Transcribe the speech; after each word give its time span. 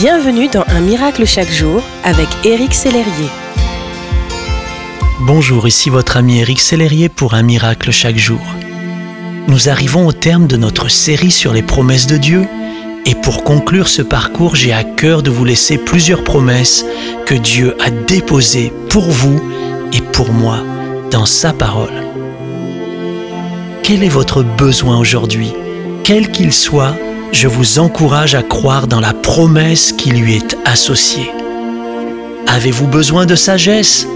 Bienvenue 0.00 0.48
dans 0.48 0.64
Un 0.68 0.80
miracle 0.80 1.26
chaque 1.26 1.50
jour 1.50 1.82
avec 2.04 2.26
Éric 2.46 2.72
Sellerier. 2.72 3.28
Bonjour, 5.20 5.68
ici 5.68 5.90
votre 5.90 6.16
ami 6.16 6.38
Éric 6.38 6.58
Sellerier 6.58 7.10
pour 7.10 7.34
Un 7.34 7.42
miracle 7.42 7.90
chaque 7.90 8.16
jour. 8.16 8.40
Nous 9.46 9.68
arrivons 9.68 10.06
au 10.06 10.12
terme 10.12 10.46
de 10.46 10.56
notre 10.56 10.88
série 10.88 11.30
sur 11.30 11.52
les 11.52 11.60
promesses 11.60 12.06
de 12.06 12.16
Dieu 12.16 12.48
et 13.04 13.14
pour 13.14 13.44
conclure 13.44 13.88
ce 13.88 14.00
parcours, 14.00 14.56
j'ai 14.56 14.72
à 14.72 14.84
cœur 14.84 15.22
de 15.22 15.28
vous 15.28 15.44
laisser 15.44 15.76
plusieurs 15.76 16.24
promesses 16.24 16.86
que 17.26 17.34
Dieu 17.34 17.76
a 17.78 17.90
déposées 17.90 18.72
pour 18.88 19.04
vous 19.10 19.38
et 19.92 20.00
pour 20.00 20.32
moi 20.32 20.64
dans 21.10 21.26
sa 21.26 21.52
parole. 21.52 22.06
Quel 23.82 24.02
est 24.02 24.08
votre 24.08 24.42
besoin 24.42 24.98
aujourd'hui 24.98 25.52
Quel 26.04 26.30
qu'il 26.30 26.54
soit, 26.54 26.96
je 27.32 27.48
vous 27.48 27.78
encourage 27.78 28.34
à 28.34 28.42
croire 28.42 28.86
dans 28.86 29.00
la 29.00 29.12
promesse 29.12 29.92
qui 29.92 30.10
lui 30.10 30.36
est 30.36 30.58
associée. 30.64 31.30
Avez-vous 32.46 32.86
besoin 32.86 33.26
de 33.26 33.34
sagesse? 33.34 34.06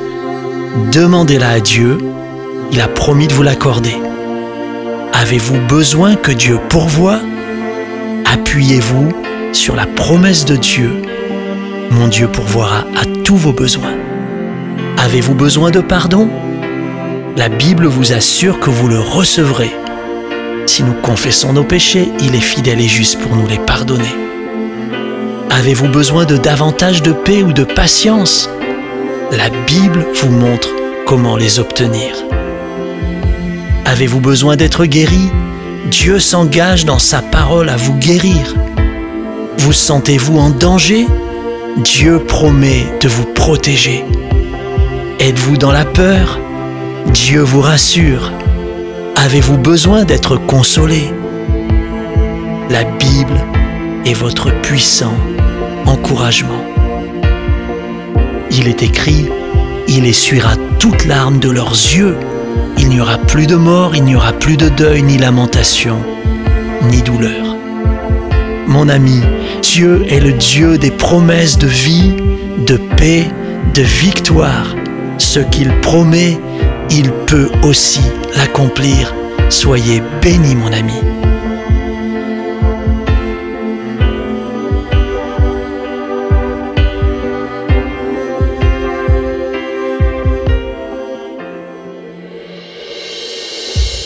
Demandez-la 0.93 1.51
à 1.51 1.61
Dieu, 1.61 1.99
il 2.73 2.81
a 2.81 2.89
promis 2.89 3.29
de 3.29 3.35
vous 3.35 3.43
l'accorder. 3.43 3.97
Avez-vous 5.13 5.59
besoin 5.69 6.17
que 6.17 6.33
Dieu 6.33 6.59
pourvoie? 6.69 7.21
Appuyez-vous 8.25 9.13
sur 9.53 9.77
la 9.77 9.87
promesse 9.87 10.45
de 10.45 10.57
Dieu. 10.57 11.03
Mon 11.91 12.09
Dieu 12.09 12.27
pourvoira 12.27 12.81
à 13.01 13.07
tous 13.25 13.37
vos 13.37 13.53
besoins. 13.53 13.95
Avez-vous 14.99 15.35
besoin 15.35 15.71
de 15.71 15.81
pardon? 15.81 16.29
La 17.37 17.49
Bible 17.49 17.87
vous 17.87 18.13
assure 18.13 18.59
que 18.59 18.71
vous 18.71 18.89
le 18.89 18.99
recevrez. 18.99 19.71
Si 20.75 20.83
nous 20.83 20.95
confessons 20.95 21.53
nos 21.53 21.63
péchés, 21.63 22.11
il 22.19 22.35
est 22.35 22.41
fidèle 22.41 22.81
et 22.81 22.89
juste 22.89 23.21
pour 23.21 23.37
nous 23.37 23.47
les 23.47 23.61
pardonner. 23.61 24.13
Avez-vous 25.49 25.87
besoin 25.87 26.25
de 26.25 26.37
davantage 26.37 27.01
de 27.01 27.13
paix 27.13 27.45
ou 27.45 27.53
de 27.53 27.63
patience? 27.63 28.51
La 29.31 29.51
Bible 29.69 30.05
vous 30.17 30.33
montre 30.33 30.69
comment 31.07 31.37
les 31.37 31.61
obtenir. 31.61 32.17
Avez-vous 33.85 34.19
besoin 34.19 34.57
d'être 34.57 34.85
guéri? 34.85 35.31
Dieu 35.93 36.19
s'engage 36.19 36.85
dans 36.85 36.99
sa 36.99 37.23
parole 37.23 37.69
à 37.69 37.77
vous 37.77 37.95
guérir. 37.95 38.57
Vous 39.59 39.73
sentez-vous 39.73 40.39
en 40.39 40.51
danger? 40.51 41.07
Dieu 41.85 42.19
promet 42.19 42.85
de 43.01 43.07
vous 43.07 43.27
protéger. 43.27 44.05
Êtes-vous 45.21 45.57
dans 45.57 45.71
la 45.71 45.85
peur? 45.85 46.41
Dieu 47.13 47.43
vous 47.43 47.61
rassure. 47.61 48.33
Avez-vous 49.25 49.57
besoin 49.57 50.05
d'être 50.05 50.37
consolé? 50.37 51.11
La 52.69 52.85
Bible 52.85 53.41
est 54.05 54.13
votre 54.13 54.53
puissant 54.61 55.17
encouragement. 55.87 56.63
Il 58.51 58.69
est 58.69 58.83
écrit, 58.83 59.25
il 59.89 60.05
essuiera 60.05 60.57
toute 60.79 61.07
larmes 61.07 61.39
de 61.39 61.49
leurs 61.49 61.73
yeux. 61.73 62.19
Il 62.77 62.91
n'y 62.91 63.01
aura 63.01 63.17
plus 63.17 63.47
de 63.47 63.57
mort, 63.57 63.97
il 63.97 64.05
n'y 64.05 64.15
aura 64.15 64.35
plus 64.35 64.59
de 64.59 64.69
deuil, 64.69 65.03
ni 65.03 65.17
lamentation, 65.17 65.97
ni 66.91 67.01
douleur. 67.01 67.57
Mon 68.67 68.91
ami, 68.91 69.23
Dieu 69.63 70.05
est 70.07 70.21
le 70.21 70.33
Dieu 70.33 70.77
des 70.77 70.91
promesses 70.91 71.57
de 71.57 71.67
vie, 71.67 72.13
de 72.59 72.77
paix, 72.77 73.25
de 73.73 73.81
victoire. 73.81 74.77
Ce 75.17 75.41
qu'il 75.41 75.73
promet, 75.81 76.39
il 76.97 77.11
peut 77.27 77.51
aussi 77.65 78.03
l'accomplir. 78.37 79.13
Soyez 79.51 80.01
bénis, 80.23 80.55
mon 80.55 80.73
ami. 80.73 80.93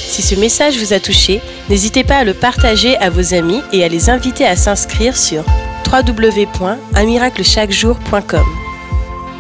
Si 0.09 0.23
ce 0.23 0.35
message 0.35 0.79
vous 0.79 0.95
a 0.95 0.99
touché, 0.99 1.43
n'hésitez 1.69 2.05
pas 2.05 2.17
à 2.17 2.25
le 2.25 2.33
partager 2.33 2.97
à 2.97 3.11
vos 3.11 3.35
amis 3.35 3.61
et 3.71 3.85
à 3.85 3.89
les 3.89 4.09
inviter 4.09 4.47
à 4.47 4.57
s'inscrire 4.57 5.15
sur 5.15 5.45
www.unmiraclechaquejour.com. 5.93 8.58